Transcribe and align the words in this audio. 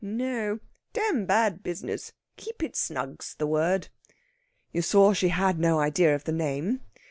"No! 0.03 0.57
Dam 0.93 1.27
bad 1.27 1.61
business! 1.61 2.11
Keep 2.35 2.63
it 2.63 2.75
snug's 2.75 3.35
the 3.35 3.45
word." 3.45 3.89
"You 4.71 4.81
saw 4.81 5.13
she 5.13 5.27
had 5.27 5.59
no 5.59 5.79
idea 5.79 6.15
of 6.15 6.23
the 6.23 6.31
name. 6.31 6.81